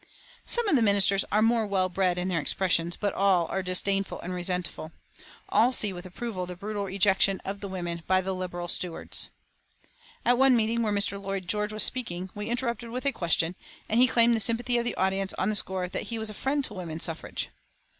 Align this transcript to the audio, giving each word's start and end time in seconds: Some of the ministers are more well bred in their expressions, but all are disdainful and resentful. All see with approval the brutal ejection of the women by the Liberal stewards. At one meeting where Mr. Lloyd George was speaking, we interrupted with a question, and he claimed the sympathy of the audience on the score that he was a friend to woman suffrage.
Some 0.47 0.67
of 0.67 0.75
the 0.75 0.81
ministers 0.81 1.25
are 1.31 1.43
more 1.43 1.67
well 1.67 1.87
bred 1.87 2.17
in 2.17 2.27
their 2.27 2.41
expressions, 2.41 2.95
but 2.95 3.13
all 3.13 3.45
are 3.49 3.61
disdainful 3.61 4.19
and 4.21 4.33
resentful. 4.33 4.91
All 5.49 5.71
see 5.71 5.93
with 5.93 6.07
approval 6.07 6.47
the 6.47 6.55
brutal 6.55 6.87
ejection 6.87 7.39
of 7.45 7.59
the 7.59 7.67
women 7.67 8.01
by 8.07 8.19
the 8.19 8.33
Liberal 8.33 8.67
stewards. 8.67 9.29
At 10.25 10.39
one 10.39 10.55
meeting 10.55 10.81
where 10.81 10.91
Mr. 10.91 11.21
Lloyd 11.21 11.47
George 11.47 11.71
was 11.71 11.83
speaking, 11.83 12.31
we 12.33 12.47
interrupted 12.49 12.89
with 12.89 13.05
a 13.05 13.11
question, 13.11 13.53
and 13.87 13.99
he 13.99 14.07
claimed 14.07 14.33
the 14.35 14.39
sympathy 14.39 14.79
of 14.79 14.85
the 14.85 14.95
audience 14.97 15.33
on 15.35 15.51
the 15.51 15.55
score 15.55 15.87
that 15.89 16.07
he 16.09 16.17
was 16.17 16.31
a 16.31 16.33
friend 16.33 16.65
to 16.65 16.73
woman 16.73 16.99
suffrage. 16.99 17.49